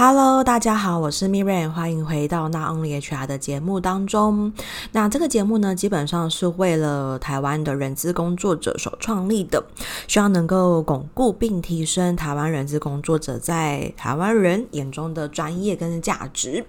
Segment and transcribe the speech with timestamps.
[0.00, 4.52] Hello，大家好，我是 Miriam，欢迎回到那 Only HR 的节目当中。
[4.92, 9.60] 那这个节目呢，基本上是为了台湾的人资工作者所创立的，
[10.06, 16.64] 希望能够巩固并提升台湾人资工作者在台湾人眼中的专业跟价值。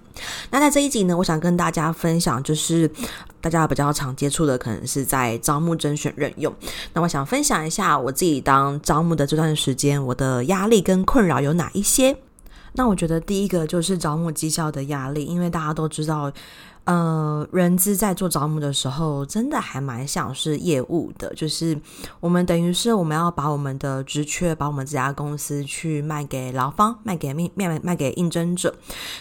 [0.50, 2.90] 那在这一集呢，我想跟大家分享，就是
[3.40, 6.52] 大家比较常接触的，可能是在招募、甄选、任用。
[6.92, 12.16] 那我想分享一下我自己当招募的这段时间，我的压力跟困扰有哪一些。
[12.72, 16.32] 那我觉得第一个就是招募绩效的压力，因为大家都知道。
[16.84, 21.78] 呃，人资在做招募的时候，真的还蛮像是业务的，就是
[22.18, 28.74] 我们等于是我们要把我们的职缺，把我们这家公司去卖给劳方，卖给面面卖给应征者。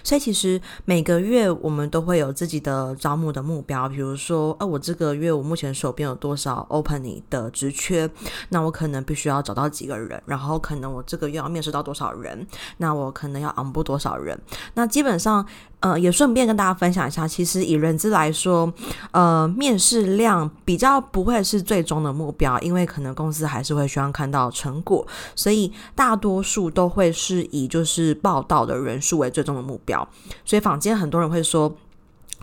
[0.04, 8.10] 所以其实每个月我们都会有自己的招募的目标，比如说，呃，我这个月我目前手边有多少 opening 的职缺，
[8.50, 14.40] 那我可能必须要找到几个人，然后可能我这个月要面试到多少人，那我可能要 on 布多少人，
[14.74, 15.46] 那基本上。
[15.82, 18.72] 呃，也顺便跟大家分享一下，其实实以人资来说，
[19.12, 25.06] 呃，面试量比较不会是最终的目标，因为可能公司还是会希望看到成果，
[25.36, 30.08] 所以大多数都会是以就是报道的人数为最终的目标。
[30.46, 31.76] 所以坊间很多人会说。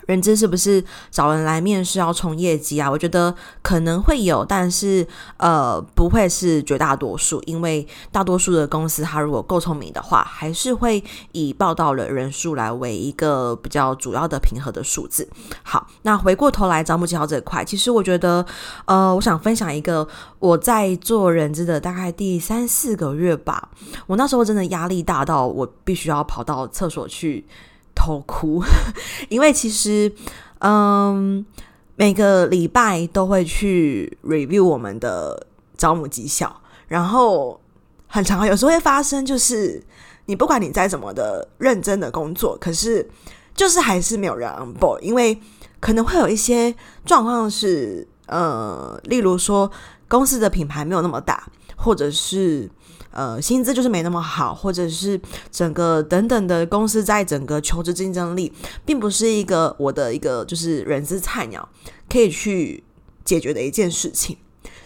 [0.07, 2.91] 人资是不是找人来面试要冲业绩啊？
[2.91, 15.29] 我觉得可能会有，但是呃，不会是绝大多数，因为大多数的公司，它如果够聪明的话，还是会以报道的人数来为一个比较主要的评核的数字。
[15.63, 18.47] 好，那回过头来招募绩效这块，其实我觉得，
[18.85, 20.07] 呃，我想分享一个
[20.39, 23.71] 我在做人资的大概第三四个月吧，
[24.07, 27.45] 我那时候真的压力大到我必须要跑到厕所去。
[27.97, 28.63] 偷哭，
[29.29, 30.13] 因为其实，
[30.61, 31.45] 嗯，
[31.97, 36.55] 每个礼拜都会去 review 我们的招募绩效，
[36.87, 37.59] 然后
[38.07, 39.83] 很常有时候会发生，就是
[40.27, 43.09] 你不管你再怎么的认真的工作，可是
[43.55, 45.41] 就是还是没有人 onboard，因为
[45.81, 46.75] 可能会有一些
[47.05, 49.71] 状况是，呃，例如说
[50.07, 52.69] 公司的品牌没有那么大，或者是。
[53.13, 55.19] 呃，薪资就是没那么好，或者是
[55.51, 58.53] 整个等等的公司在整个求职竞争力，
[58.85, 61.67] 并不是一个我的一个就是人资菜鸟
[62.11, 62.85] 可以去
[63.25, 64.37] 解决的一件事情。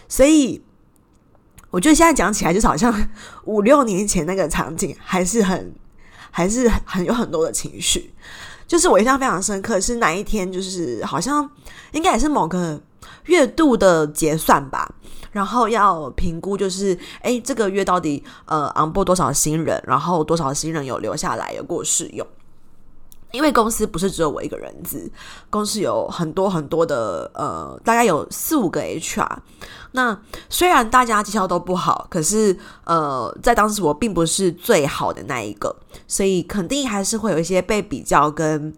[0.07, 0.61] 所以
[1.71, 3.09] 我觉得现在讲起来，就是好像
[3.43, 5.73] 五六年前那个场景，还是很
[6.29, 8.13] 还是很有很多的情绪。
[8.65, 10.49] 就是我印象非常深刻，是哪一天？
[10.49, 11.49] 就是好像
[11.91, 12.81] 应该也是某个
[13.25, 14.95] 月度的结算吧。
[15.31, 22.25] 然后要评估，就是哎，这个月到底呃 onboard 多少新人，然后多少新人有留下来有过试用。
[23.31, 25.09] 因为公司不是只有我一个人资，
[25.49, 29.37] 公司有很多很多的呃，大概有四五个 HR。
[29.93, 35.73] 那虽然大家绩效都不好，可是呃，在当时我并不是最好的那一个，
[36.09, 38.73] 所以肯定还是会有一些被比较跟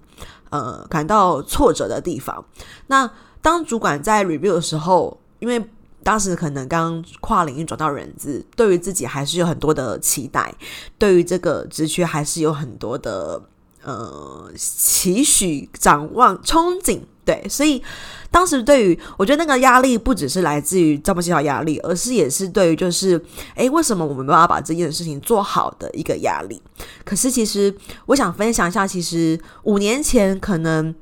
[0.52, 2.46] 呃感到挫折的地方。
[2.86, 3.10] 那
[3.42, 5.60] 当主管在 review 的时候，因为
[6.04, 10.54] 当时可能刚跨领域转到人资，对于自己还是有很多的期待，
[10.98, 13.42] 对于这个职缺还是有很多的
[13.84, 17.00] 呃期许、展望、憧憬。
[17.26, 17.82] 对，所以
[18.30, 23.18] 当时对于我觉得那个压力不只是来自于招募绩效压力，而是也是对于就是
[23.56, 26.62] 诶，为什么我们没有办法把这件事情做好的一个压力。
[27.06, 27.74] 可是其实
[28.08, 30.94] 我想分享一下，其实五年前可能。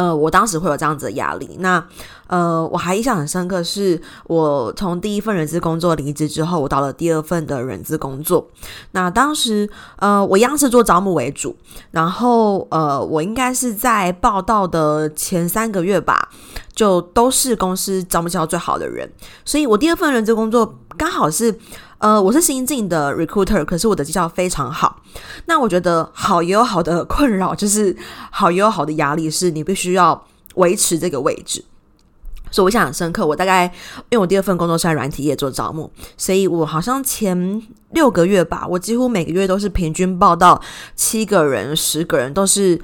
[0.00, 1.58] 呃，我当时会有这样子的压力。
[1.58, 1.84] 那
[2.26, 8.48] 呃，我还印象很深刻，是我从第一份人资工作离职之后，我到了第二份的人资工作。
[8.92, 9.68] 那当时
[9.98, 11.54] 呃，我一样是做招募为主，
[11.90, 16.30] 然后呃，我应该是在报道的前三个月吧，
[16.74, 19.12] 就都是公司招募绩效最好的人。
[19.44, 21.58] 所以我第二份人资工作刚好是。
[22.00, 25.02] 呃，我是新进的 recruiter，可是我的绩效非常好。
[25.44, 27.94] 那我觉得好也有好的困扰，就是
[28.30, 31.62] 好也有好的压力，是你必须要维持这个位置。
[32.50, 33.66] 所以我印象很深刻，我大概
[34.08, 40.58] 因为我第二份工作是在软体业做招募，所以我好像前六个月吧，我几乎每个月都是平均报到
[40.96, 42.80] 七个人、十个人，都是。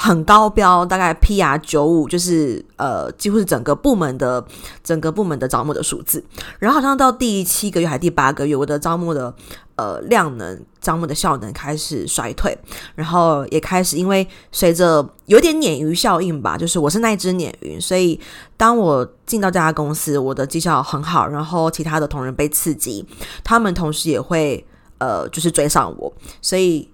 [0.00, 4.42] 很高标，大概 PR 九五，就是呃，几乎是整个部门的
[4.84, 6.24] 整个部门的招募的数字。
[6.60, 9.34] 然后好像到第七个月还第八个月，我的招募的
[9.74, 12.56] 呃量能、招募的效能开始衰退，
[12.94, 18.20] 然后也开始因为随着有点鲶鱼效应吧，就是我是那只鲶鱼，所以
[18.56, 23.04] 当我进到这家公司，我的绩效很好，然后其他的同仁被刺激，
[23.42, 24.64] 他们同时也会
[24.98, 26.88] 呃就是追上我，所以。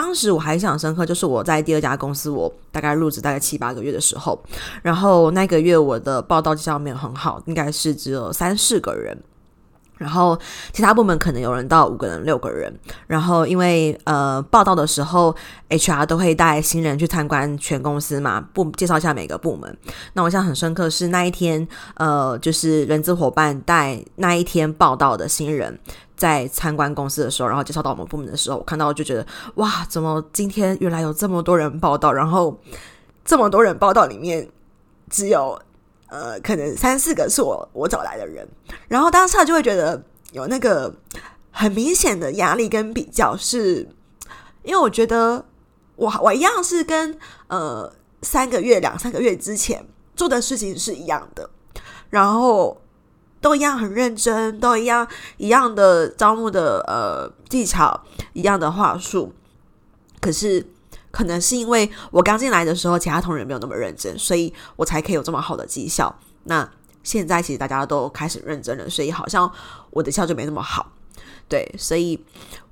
[0.00, 4.40] 当时我还印象深刻，就是我在第二家公司，我大概入职大概七八个月的时候，
[4.80, 9.18] 然后那个月我的报道绩效没有很好，应该是只有三四个人，
[9.98, 10.38] 然后
[10.72, 12.72] 其他部门可能有人到五个人、六个人。
[13.06, 15.34] 然后因为呃报道的时候
[15.68, 19.76] ，HR 都会带新人去参观全公司嘛，不介绍一下每个部门。
[20.14, 21.66] 那我印象很深刻是那一天，
[21.96, 25.78] 呃，就是人资伙伴带那一天报道的新人
[26.16, 32.58] 在参观公司的时候，然后介绍到我们部门的时候，我看到就觉得哇，怎么今天原来有这么多人报道，然后
[33.24, 34.48] 这么多人报道里面
[35.10, 35.60] 只有。
[36.08, 38.48] 呃，可能三四个是我我找来的人，
[38.88, 40.02] 然后当时就会觉得
[40.32, 40.94] 有那个
[41.50, 43.88] 很明显的压力跟比较是，是
[44.62, 45.44] 因为我觉得
[45.96, 47.18] 我我一样是跟
[47.48, 51.50] 呃三个月两三个月之前做的事情是一样的，
[52.08, 52.80] 然后
[53.40, 55.06] 都一样很认真，都一样
[55.36, 58.02] 一样的招募的呃技巧，
[58.32, 59.32] 一样的话术，
[60.20, 60.66] 可是。
[61.10, 66.14] 可能是因为我刚进来的时候，其他同仁没有那么认真，所以我才可以有这么好的绩效。
[66.44, 66.68] 那
[67.02, 69.50] 现在其实大家都开始认真了，所以好像
[69.90, 70.92] 我的效就没那么好。
[71.48, 72.22] 对，所以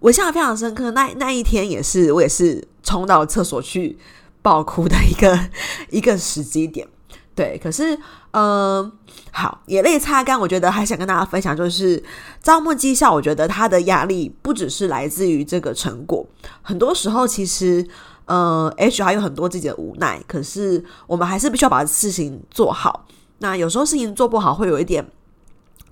[0.00, 0.90] 我印象非常深刻。
[0.90, 3.98] 那那一天也是，我也是冲到厕所去
[4.42, 5.38] 爆哭的一个
[5.88, 6.86] 一个时机点。
[7.34, 7.98] 对，可是，
[8.32, 8.92] 嗯、
[9.30, 12.02] 好，眼泪擦干，我觉得还想跟大家分享，就是
[12.42, 16.26] 招募绩效，我觉得它的压力不只是来自于这个成果，
[16.60, 17.86] 很多时候其实。
[18.26, 23.06] 呃，H 还有很多自己的无奈，可是我们还是必须要把事情做好。
[23.38, 25.06] 那有时候事情做不好，会有一点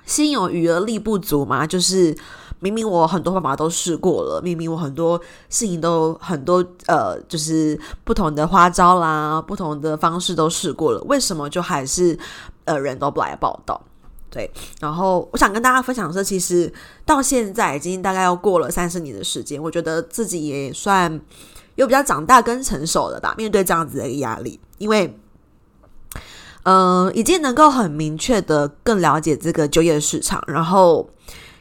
[0.05, 1.65] 心有余而力不足嘛。
[1.67, 2.17] 就是
[2.59, 5.17] 明明我很多方法都试过了，明明我很多
[5.49, 12.19] 事情都很多呃，就是不同的花招啦，不同的方式都试过了，为什么就还是
[12.65, 13.81] 呃人都不来报道？
[14.29, 16.73] 对，然后我想跟大家分享的是，其实
[17.07, 21.21] 到现在已经大概要过了三四年的时间，我觉得自己也算。
[21.76, 25.19] 又比较长大跟成熟了吧，面对这样子的一个压力，因为，
[26.65, 31.11] 嗯、已经能够很明确的更了解这个就业市场，然后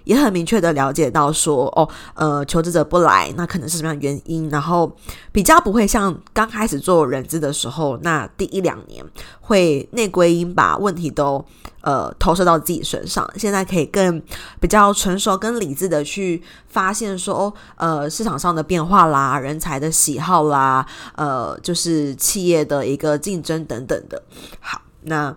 [0.03, 4.95] 也很明确的了解到说，哦，呃，求职者不来，那可能是什么样的原因，然后
[5.31, 9.03] 比较不会像刚开始做人资的时候，那第一两年
[9.41, 11.43] 会内归因，把问题都。
[11.83, 14.21] 呃，投射到自己身上，现在可以更
[14.57, 24.23] 比较成熟、跟理智的去发现说，哦，呃，市场上的变化啦，人才的喜好啦，呃，就是企业的一个竞争等等的。
[24.61, 25.35] 好，那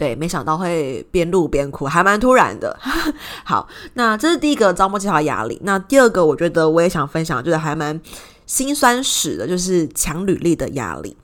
[0.00, 2.74] 对，没想到会边录边哭，还蛮突然的。
[3.44, 5.60] 好，那这是第一个招募计划压力。
[5.62, 8.00] 那第二个，我觉得我也想分享，就是还蛮
[8.46, 11.14] 辛酸史的，就是抢履历的压力。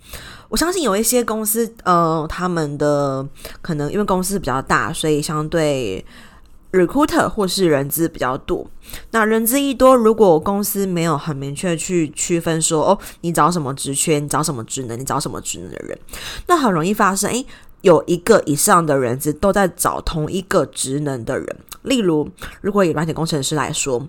[0.50, 3.26] 我相信有一些公司，呃，他们的
[3.62, 6.04] 可能因为公司比较大，所以相对
[6.70, 8.66] recruiter 或是人资比较多。
[9.10, 15.98] 那人资一多，如果公司没有很明确去区分说，哦，你找什么职缺，你找什么职能，你找什么职能的人，
[16.46, 17.44] 那很容易发生，诶，
[17.86, 21.56] 有一个以上的人资都在找同一个职能的人。
[21.82, 22.28] 例如，
[22.60, 24.08] 如果以软体工程师来说。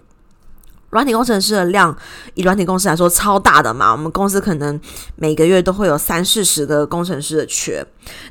[0.89, 1.95] 软体工程师的量，
[2.33, 4.79] 以软体公司来说超大的嘛，我们公司可能
[5.17, 7.85] 每个月都会有三四十个工程师的缺，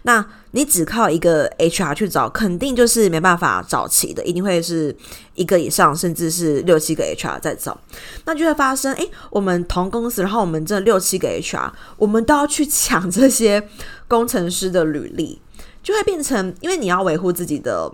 [0.05, 4.97] 那你只靠一个 HR 去找，肯定就是没办法找齐的，一定会是
[5.35, 7.79] 一个以上，甚至是六七个 HR 在找，
[8.25, 13.69] 那就会发生，诶，我们同公司，然后我们这六七个 HR，我们都要去抢这些
[14.09, 15.43] 工程师的履历，
[15.83, 17.93] 就会变成，因为你要维护自己的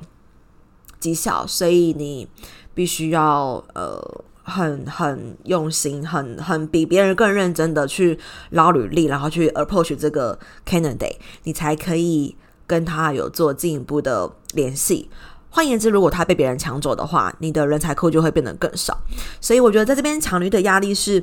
[1.01, 2.29] 绩效，所以你
[2.75, 4.25] 必须要呃。
[4.43, 8.19] 很很用心，很很比别人更认真的去
[8.51, 15.09] 捞履历，然后去 approach 这个 candidate，你才可以跟他有做进一步的联系。
[15.51, 18.99] 换言之，如果他被别人抢走的话，你的人才库就会变得更少。
[19.41, 21.23] 所以我觉得在这边抢驴的压力是，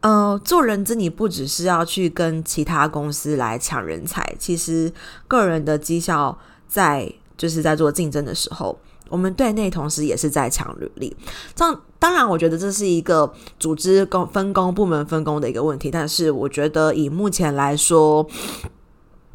[0.00, 4.92] 呃，做人资你不只是要去跟其他公司来抢人才，其实
[5.26, 8.78] 个人的绩效在就是在做竞争的时候。
[9.12, 11.14] 我们对内同时也是在抢履历，
[11.54, 15.90] 这样当然，我觉得这是一个组织工分工、部门分工的一个问题。
[15.90, 18.26] 但是，我觉得以目前来说，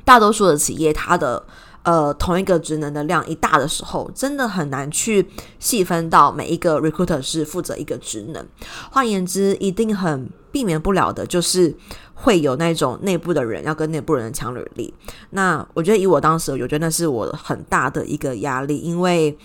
[0.03, 1.45] 大多数的企业，它的
[1.87, 5.25] 呃同一个职能的量一大的时候，真的很难去
[5.57, 8.45] 细分到每一个 recruiter 是负责一个职能。
[8.91, 11.73] 换言之，一定很避免不了的就是。
[12.19, 14.91] 会有那种内部的人要跟内部人抢履历，
[15.29, 19.37] 那我觉得以我当时，我觉得那是我很大的一个压力，因为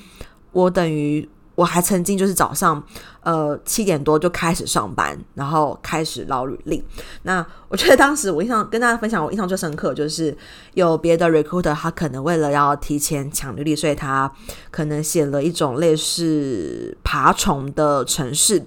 [0.52, 1.28] 我等于。
[1.54, 2.82] 我还曾经就是早上，
[3.21, 6.82] 呃七点多就开始上班，然后开始捞履历。
[7.25, 10.35] 那我觉得当时我印象跟大家分享，我印象最深刻就是
[10.75, 14.32] 有别的 recruiter，他可能为了要提前抢履历，所以他
[14.71, 18.64] 可能写了一种类似爬虫的程式，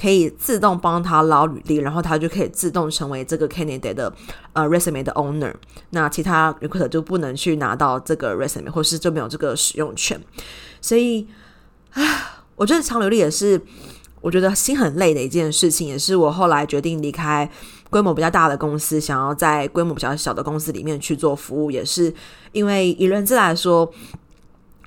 [0.00, 4.12] 可以自动帮他捞履历，然后他就可以自动成为这个 candidate 的
[4.52, 5.52] 呃 resume 的 owner。
[5.90, 10.20] 那其他 recruiter 就不能去拿到这个 resume，或是就没有这个使用权。
[10.80, 11.26] 所以。
[11.92, 12.24] 唉，
[12.56, 13.60] 我觉得长履历也是，
[14.20, 17.50] 我觉得心很累的一件事情，也是我后来决定离开
[17.90, 22.12] 规模比较大的公司，想要在规模比较小的公司里面去做服务，也是
[22.52, 23.90] 因为以人资来说，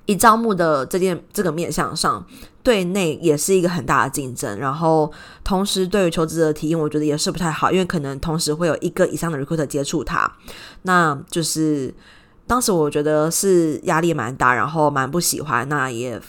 [0.06, 2.26] 以招募的这件这个面向上，
[2.62, 5.12] 对内也是一个很大的竞争，然后
[5.44, 10.32] 同时对于求职者的体验，我觉得也是不太好，因为可能同时会有一个以上的 recruiter 接触他，
[10.84, 11.94] 那就是
[12.46, 16.22] 当时我觉得是压力蛮大，然后蛮不喜欢，那也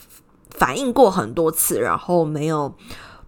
[0.54, 2.74] 反映过很多次，然后没有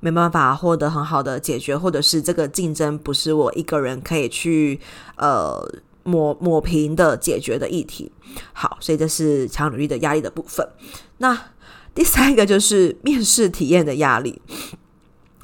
[0.00, 4.81] 没办法获得很好的解决，或者是这个竞争不是我一个人可以去
[5.16, 5.66] 呃。
[6.07, 8.12] 抹抹平的解决的议题，
[8.52, 10.69] 好，所以这是强努力的压力的部分。
[11.16, 11.47] 那
[11.95, 14.43] 第三个就是面试体验的压力。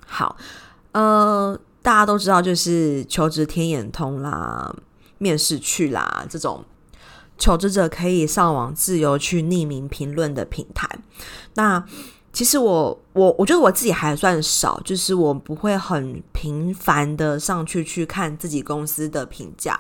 [0.04, 0.36] 好，
[0.92, 4.70] 呃，大家都知道，就是求职天眼通啦，
[5.16, 6.62] 面试去啦，这种
[7.40, 10.88] 求职者可以上网自由去匿名评论的平台。
[11.54, 11.84] 那
[12.32, 19.78] 其实我我我觉得我自己还算少，就是我不会很频繁的上去去看自己公司的评价，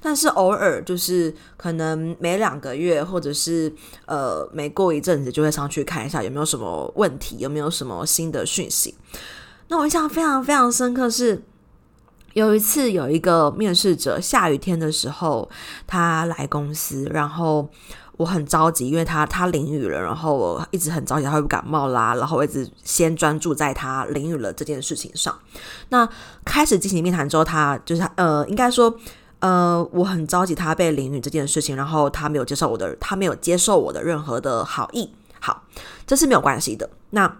[0.00, 3.70] 但是偶尔就是可能每两个月或者是
[4.06, 8.94] 呃每过一阵子就会上去看一下有没有什么问题，有没有什么新的讯息。
[9.68, 11.42] 那我印象非常非常深刻是
[12.34, 15.48] 有一次有一个面试者下雨天的时候
[15.86, 17.68] 他来公司，然后。
[18.16, 25.34] 我很着急，因为他他淋雨了，然后我一直很着急他会不感冒啦，然后我一直先专注在他淋雨了这件事情上。
[25.88, 26.06] 那
[26.44, 28.94] 开始进行面谈之后，他就是他呃，应该说
[29.38, 35.10] 呃，我很着急他被淋雨这件事情，然后他没有接受我的，他没有接受我的任何的好意。
[35.40, 35.62] 好，
[36.06, 36.90] 这是没有关系的。
[37.08, 37.38] 那。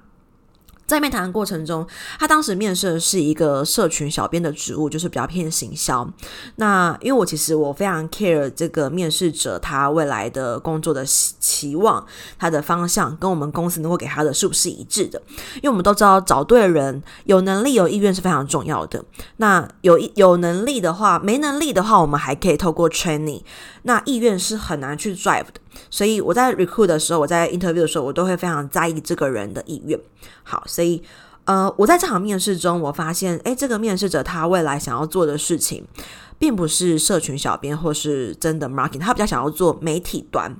[0.91, 1.87] 在面谈的过程中，
[2.19, 6.09] 他当时面试的是一个社群小编的职务，就是比较偏行销。
[6.57, 12.05] 那因为我其实我非常 care 这个面试者他未来的工作的期望，
[12.39, 15.23] 他的方向跟我们公司能够给他的是不是一致的？
[15.57, 19.05] 因为我们都知道找对人，有能力有意愿是非常重要的。
[19.37, 23.43] 那有有能力的话，没能力的话，我们还可以透过 training。
[23.83, 25.61] 那意愿是很难去 drive 的。
[25.91, 29.99] 所以我在 recruit 的时候，我在 interview 的时候，我都会非常在意这个人的意愿。
[30.43, 31.03] 好，所以
[31.45, 35.85] 呃，我在这场面试中，我发现，诶，这个面试者他未来想要做的事情，
[36.39, 40.55] 并不是社群小编或是真的 marketing，他比较想要做媒体端，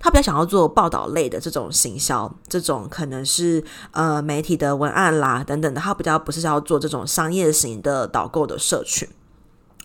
[0.00, 9.08] 他比较想要做报道类的这种行销，这种可能是呃媒体的文案啦等等的，他比较不是要做这种商业型的导购的社群。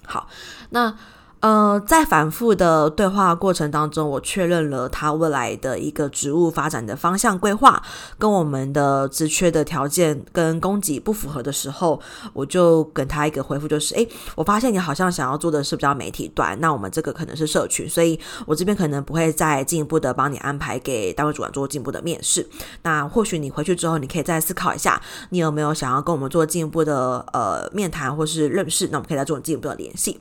[0.05, 0.27] 好，
[0.69, 0.95] 那。
[1.41, 7.81] 呃，在反复的对话过程当中，我确认了他未来的一个职务发展的方向规划，
[8.17, 11.97] 跟我们的职缺的条件跟供给不符合的时候，
[12.33, 14.05] 我就给他一个回复，就是，诶，
[14.35, 22.45] 我发现你好像想要做的是比较媒体端，那我们这个可能是社群，所以我这边可能不会再进一步的帮你安排给单位主管做进一步的面试。
[22.83, 30.19] 那或许你回去之后，你可以再思考一下，你有没有想要跟我们做进一步的呃面谈或是认识，那我们可以再做进一步的联系。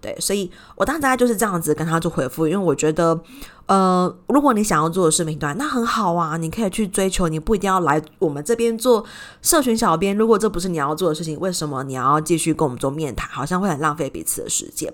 [0.00, 3.18] 对，所以我当时大概就是这样子跟他做回复，因为我觉得，
[3.64, 9.02] 呃，如果你想要做的是媒体端，那很好啊，你可以去追求，你不一定要来我们这边做
[9.40, 10.14] 社群小编。
[10.14, 13.26] 如果这不是你要做的事情，为什么你要继续跟我们做面谈？
[13.30, 14.92] 好像会很浪费彼此的时间。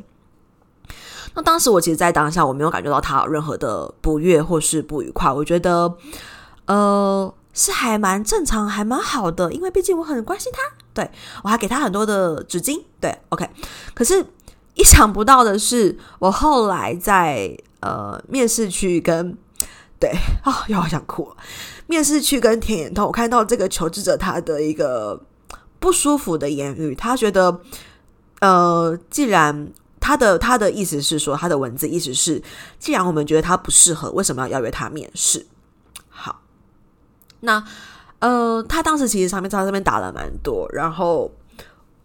[1.34, 5.92] 那当时我其实，在当下我没有感觉到他有任何的不悦或是不愉快，我觉得，
[6.66, 10.62] 呃，是还蛮正常，还蛮好的，因为毕竟我很关心他，
[10.94, 11.10] 对，
[11.42, 13.50] 我还给他很多的纸巾，对，OK，
[13.92, 14.24] 可是。
[14.74, 19.36] 意想不到的是，我后来在呃面试区跟
[19.98, 20.10] 对
[20.44, 21.36] 啊、又好想哭。
[21.86, 25.20] 面试区跟田野通，我看到这个求职者他的一个
[25.78, 27.60] 不舒服的言语，他觉得
[28.40, 32.42] 呃，既然他的他的意思是说，他的文字意思是，
[32.78, 35.46] 既然我们觉得他不适合，为什么要邀约他面试？
[36.08, 36.40] 好，
[37.40, 37.62] 那
[38.20, 41.30] 呃，他当时其实上面在这边打了蛮多，然后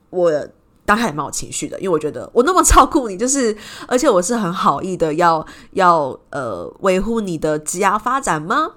[0.09, 0.47] 我。
[0.85, 3.55] 当然也蛮有情绪的，因为我觉得我那么照顾你，就是
[3.87, 8.71] 而且我是很好意的要，要呃维护你的职涯发展吗？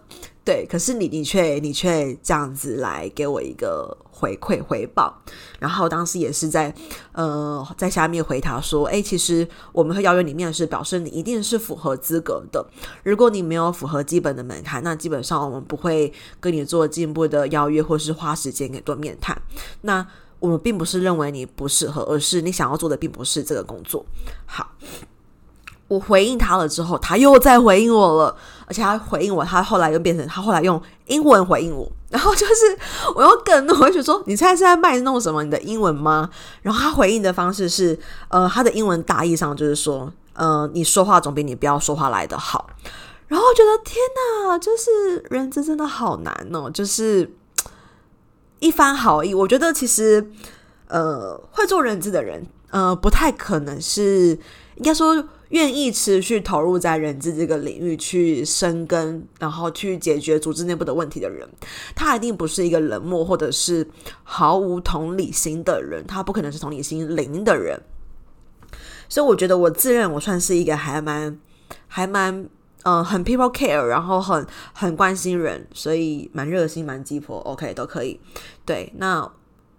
[0.45, 5.15] 对，可是你你却你却这样子来给我一个回馈回报，
[5.59, 6.75] 然后当时也是在
[7.13, 12.67] 呃在下面回答说，诶，其实我们会邀约你面试，表示你一定是符合资格的。
[13.03, 16.11] 如果你没有符合基本的门槛，那基本上我们不会
[16.41, 19.39] 跟你做进一步的邀约，或是花时间给做面谈。
[19.83, 20.07] 那
[20.41, 24.05] 我们并不是认为你不适合，而是你想要做的并不是这个工作。
[24.47, 24.71] 好，
[25.89, 32.79] 我回应他了之后，他又再回应我了，而且他回应我，他后来又变成他后来用英文回应我， 然后就是
[33.15, 35.43] 我又更怒，我就说：“你现在是在卖弄什么？
[35.43, 36.31] 你的英文吗？”
[36.63, 42.71] 然后他回应的方式是，呃，他的英文大意上就是说，呃，你说话总比你不要说话来的好。
[43.27, 43.97] 然后觉得天
[44.47, 47.31] 哪，就是人真真的好难哦，就是
[48.61, 50.31] 一番好意，我觉得其实
[50.87, 54.39] 呃，会做人质的人，呃，不太可能是
[54.77, 55.29] 应该说。
[55.49, 61.49] 愿意持续投入在人质这个领域去深耕，然后去解决组织内部的问题的人，
[61.97, 63.89] 他一定不是一个冷漠或者是
[64.25, 67.81] 毫无同理心的人，他不可能是同理心零的人。
[69.09, 71.41] 所以我觉得我自认我算是一个还蛮
[71.87, 72.47] 还蛮
[72.83, 78.21] 呃很 people care，然后很很关心人，所以蛮热心蛮鸡婆，OK 都可以。
[78.65, 79.31] 对，那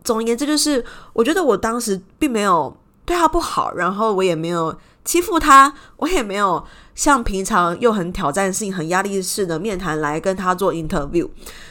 [0.04, 2.76] 总而言之就是，我觉得我当时并没有
[3.06, 4.78] 对他不好，然后我也没有。
[5.06, 6.64] 欺负他，我也没有
[6.94, 11.28] 像平常又很挑战性、很压力式的面谈来跟他做 interview。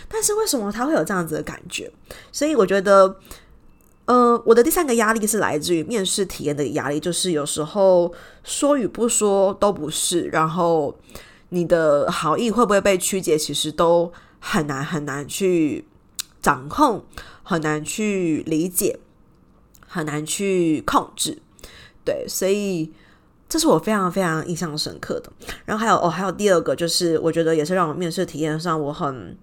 [0.08, 1.92] 但是为什么他会有这样子的感觉？
[2.32, 3.16] 所以我觉得，
[4.08, 8.10] 呃，我的第三个压力是来自于面试体验的压力，就是有时候
[8.42, 10.98] 说与不说都不是，然后
[11.50, 14.10] 你的好意会不会被曲解，其实都
[14.40, 15.84] 很难很难去
[16.40, 17.04] 掌控，
[17.42, 18.98] 很难去理解，
[19.86, 21.42] 很难去控制。
[22.04, 22.92] 对，所以。
[23.50, 25.32] 这是我非常非常印象深刻的。
[25.64, 29.34] 然后还有哦，还有第二个，就是我觉得也是让我面试体验上我很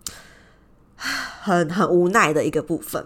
[1.42, 3.04] 很很无奈的一个部分。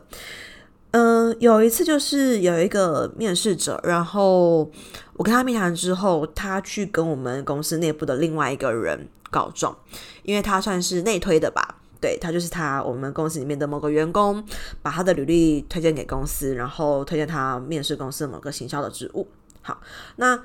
[0.92, 4.70] 嗯、有一次就是有一个面试者，然后
[5.14, 9.78] 我跟他面谈之后，他去跟我们公司内部的另外一个人告状，
[10.24, 11.76] 因为他算是内推的吧？
[12.02, 14.44] 对，他就是他我们公司里面的某个员工，
[14.82, 19.28] 把他的履历推荐给公司，然后推荐他面试公司某个行销的职务。
[19.62, 19.80] 好，
[20.16, 20.40] 那。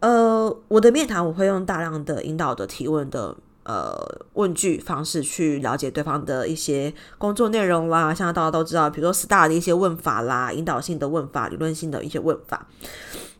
[0.00, 3.36] 呃，我的面谈我会用大量的引导的提问的
[3.68, 3.94] 呃
[4.32, 12.66] 问句方式去了解对方的一些工作内容啦，像大家都知道，比如说 STAR 的一些问法啦，引导性的问法，理论性的一些问法。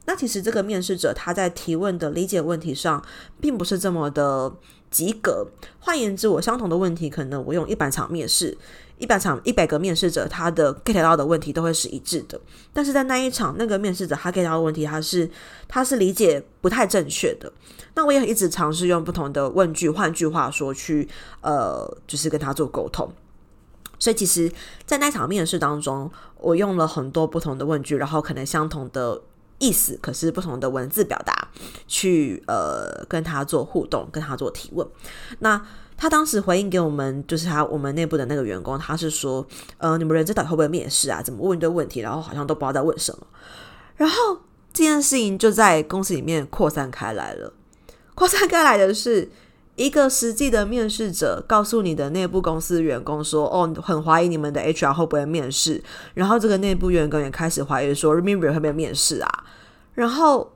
[0.05, 3.03] 那其实这个面试者他在提问的理解问题上，
[3.41, 4.53] 并不是这么的
[4.91, 5.49] 及格。
[5.81, 8.57] 换言之，我相同的问题，可能我用一百场面试。
[8.99, 12.41] 一百场一百个面试者，他的 get 到的问题都会是一致的，
[12.73, 15.29] 但是在那一场，那个面试者他 get 到的问题，他是
[15.67, 17.53] 他是理解不太正确的。
[17.95, 21.09] 那我也一直尝试用不同的问句，换句话说去
[21.41, 23.13] 呃，就是跟他做沟通。
[24.01, 24.53] 所以其实，
[24.87, 29.21] 在那场面试当中，我用了很多不同的问句，然后可能相同的
[29.59, 31.49] 意思，可是不同的文字表达，
[31.89, 34.87] 去呃跟他做互动，跟他做提问。
[35.41, 35.61] 那
[36.01, 39.45] 他当时回应给我们，就是他我们内部的那个员工，他是说，
[39.79, 41.21] 呃，你们人资到底会不会面试啊？
[41.21, 43.27] 怎么问一堆问题，然后好像都不知道在问什么。
[43.97, 44.39] 然后
[44.73, 47.53] 这件事情就在公司里面扩散开来了。
[48.15, 49.29] 扩散开来的是
[49.75, 55.83] 一个实际的面试者告诉你的内部公司员工说，哦，很怀疑你们的 HR 会不会面试。
[56.15, 59.45] 然后这个内部员工也开始怀疑说，Remember 会不会面试啊？
[59.95, 60.53] 然后。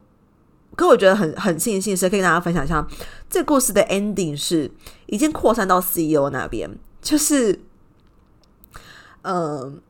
[0.82, 2.84] 可我觉得很很庆幸，是可以跟大家分享一下，
[3.30, 4.68] 这故事的 ending 是
[5.06, 6.68] 已经扩散到 CEO 那边，
[7.00, 7.60] 就是，
[9.22, 9.80] 嗯、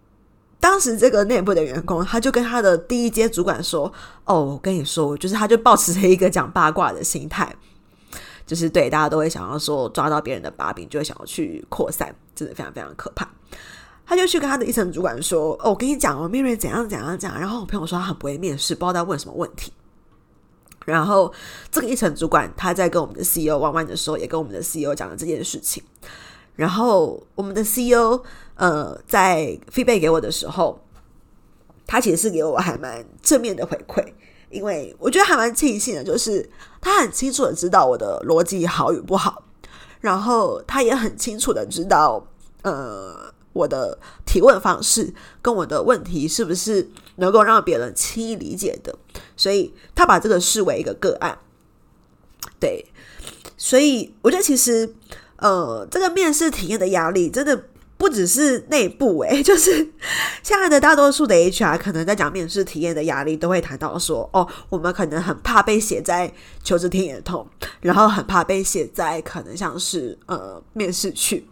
[0.61, 3.91] 当时这个内部的员工，他就跟他的第一阶主管说
[4.27, 7.57] ：“哦，我跟你说，就是他就抱持着一个讲八卦的心态，
[8.47, 13.27] 就是对大家都会想要说抓到别人的把柄，就会想要去扩散，真的非常非常可怕。”
[14.05, 19.73] 他就去跟他的一层主管说：“哦，我跟你讲哦，面面怎样怎样讲。”然后我朋友说他很不会面试，不知道在问什么问题。
[20.85, 21.33] 然后，
[21.71, 25.83] 这个一层主管他在跟我们的 CEO 玩玩的时候，也跟我们的 CEO 讲了这件事情。
[26.57, 28.23] 然后，我们的 CEO
[28.57, 30.81] 呃，在 feedback 给我的时候，
[31.87, 34.05] 他其实是给我还蛮正面的回馈，
[34.51, 36.49] 因为我觉得还蛮庆幸的，就是
[36.81, 39.45] 他很清楚的知道我的逻辑好与不好，
[40.01, 42.27] 然后他也很清楚的知道，
[42.63, 43.33] 呃。
[43.55, 48.97] 我的提问方式跟我的问题是不是能够让别人轻易理解的？
[49.37, 51.39] 所以他把这个视为一个个案。
[52.59, 52.85] 对，
[53.57, 54.95] 所以我觉得其实
[55.37, 57.65] 呃，这个面试体验的压力真的
[57.97, 59.77] 不只是内部诶， 就是
[60.43, 66.33] 现在的大多数的 HR 可能在讲面试体验的压力，都会谈到说，哦，我们可能很怕被写在
[66.65, 67.47] 求职天眼通，
[67.81, 71.47] 然后很怕被写在可能像是呃面试去。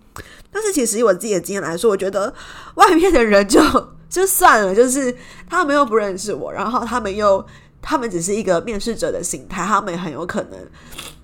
[0.52, 2.32] 但是其实以我自己的经验来说，我觉得
[2.74, 3.60] 外面的人就
[4.10, 5.16] 就算了，就是
[5.48, 7.44] 他们又不认识我，然后他们又
[7.82, 10.58] 他们只是一个面试者的心态，他们很有可能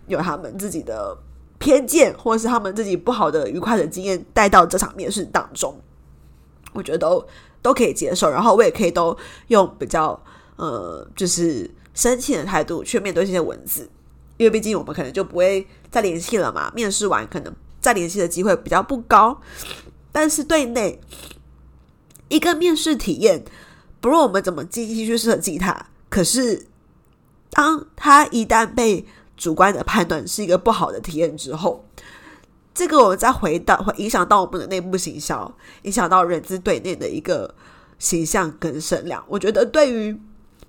[0.06, 1.16] 有他们自己的
[1.58, 5.78] 偏见，或者是他们自己不好的愉快的经验带到这场面试当中，
[6.72, 7.26] 我觉得都
[7.62, 9.16] 都可以接受，然后我也可以都
[9.48, 10.20] 用比较
[10.56, 13.90] 呃就是生气的态度去面对这些文字，
[14.36, 17.54] 因为毕竟我们可能就不会再联系了嘛，面试完可能。
[17.78, 19.40] 再联系的机会比较不高，
[20.10, 21.00] 但是对内
[22.26, 23.44] 一个面试体验，
[24.00, 26.66] 不论我们怎么精心去设计它，可是
[27.50, 31.84] 当他一旦被主观的判断是一个不好的体验之后，
[32.74, 37.54] 这个我们再回到会影响到我们的内部形象，影响到人资对内的一个
[37.98, 39.24] 形象跟声量。
[39.28, 40.18] 我觉得对于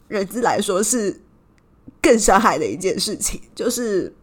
[0.08, 1.21] 人资来说是
[2.02, 3.41] 更伤害的一件事情。
[3.54, 4.13] 就是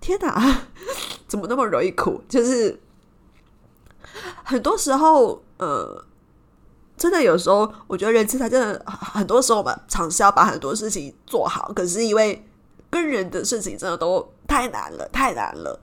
[0.00, 0.62] 天哪，
[1.28, 2.22] 怎么那么容易哭？
[2.28, 2.80] 就是
[4.42, 6.04] 很多时候，呃，
[6.96, 12.44] 真的有时候，我觉得人资他真的很多时候，我们尝试要把很多事情做好，可是因为。
[12.90, 15.80] 跟人的事情真的都太难了，太难了，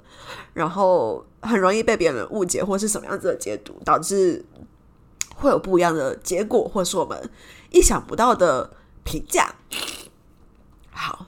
[0.53, 4.45] 然后很容易被别人误解或是什么样子的解读，导致
[5.35, 7.29] 会有不一样的结果，或是我们
[7.69, 8.71] 意想不到的
[9.03, 9.53] 评价。
[10.91, 11.25] 好，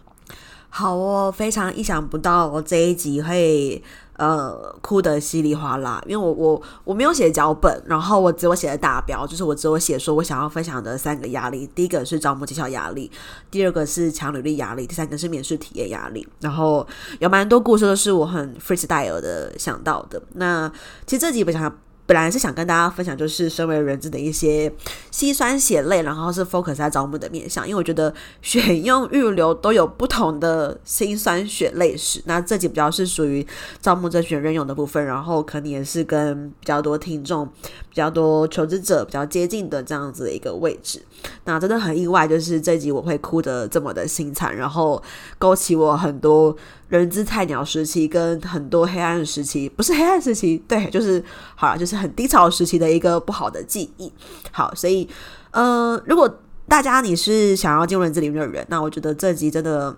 [0.69, 3.84] 好哦，非常意想不到，我这一集会。
[4.17, 13.10] 呃，哭得稀里哗啦，因为我我我没有写脚本，然后我只有写了大标，就是我只有写说我想要分享的三个压力，第一个是招募绩效压力，
[13.49, 16.28] 第二个是强履历压力，第三个是面试体验压力。
[16.39, 16.86] 然后
[17.19, 20.21] 有蛮多故事都是我很 freestyle 的想到的。
[20.34, 20.71] 那
[21.08, 21.76] 其实这几本想。
[22.06, 24.72] 本来是想跟大家分享，就是身为人质的一些
[25.10, 32.22] 心酸血泪，然后是 focus 在招募的面向，因为我觉得选用预留都有不同的心酸血泪史。
[32.26, 33.46] 那这集比较是属于
[33.82, 37.50] 招募、甄选、任用的部分，然后可能也是跟比较多听众、
[37.93, 40.99] 比较多求职者比较接近的这样子的一个位置。
[41.45, 45.01] 那真的很意外，就是这集我会哭得这么的心惨，然后
[45.38, 46.56] 勾起我很多。
[46.89, 51.23] 人资菜鸟时期跟很多黑暗时期，不是黑暗时期，对，就是
[51.56, 54.13] 好了，就是很低潮时期的一个不好的记忆。
[54.51, 55.10] 好，所以，
[55.49, 56.32] 呃，如果
[56.67, 59.97] 大家你是想要进入人资领域的人，那我觉得这集真的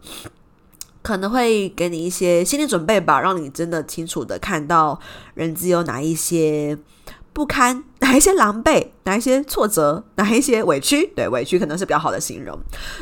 [1.02, 4.98] 可能会给你一些心理准备吧，让你真的清楚的看到
[5.34, 6.78] 人资有哪一些
[7.36, 11.06] 不堪，哪一些狼狈，哪一些挫折，哪一些委屈。
[11.08, 12.58] 对，委屈可能是比较好的形容。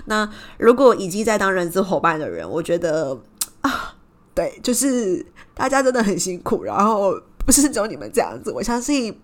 [0.06, 3.22] 那如果已经在当人资伙伴的人，我觉得。
[3.62, 3.96] 啊，
[4.36, 7.13] 对，就是大家真的很辛苦，然后
[7.46, 9.17] 不是只有你们这样子，我相信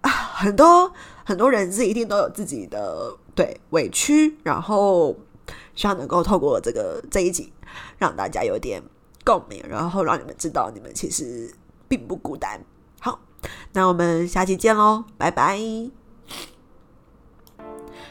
[0.00, 0.90] 啊，很多
[1.22, 5.14] 很多人是一定都有自己的对委屈，然后
[5.74, 7.52] 希望能够透过这个这一集，
[7.98, 8.82] 让大家有点
[9.22, 11.52] 共鸣，然后让你们知道你们其实
[11.86, 12.58] 并不孤单。
[13.00, 13.20] 好，
[13.72, 16.03] 那我们下期见喽，拜拜。